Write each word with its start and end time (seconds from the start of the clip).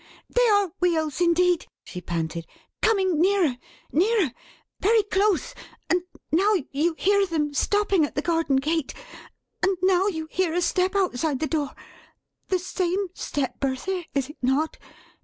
"They 0.31 0.47
are 0.49 0.71
wheels 0.79 1.21
indeed!" 1.21 1.67
she 1.83 2.01
panted, 2.01 2.47
"coming 2.81 3.19
nearer! 3.21 3.59
Nearer! 3.91 4.31
Very 4.79 5.03
close! 5.03 5.53
And 5.91 6.01
now 6.31 6.55
you 6.71 6.95
hear 6.97 7.23
them 7.27 7.53
stopping 7.53 8.03
at 8.03 8.15
the 8.15 8.23
garden 8.23 8.55
gate! 8.55 8.95
And 9.61 9.77
now 9.83 10.07
you 10.07 10.25
hear 10.31 10.55
a 10.55 10.61
step 10.63 10.95
outside 10.95 11.37
the 11.39 11.45
door 11.45 11.75
the 12.47 12.57
same 12.57 13.09
step 13.13 13.59
Bertha, 13.59 14.05
is 14.15 14.27
it 14.27 14.37
not! 14.41 14.79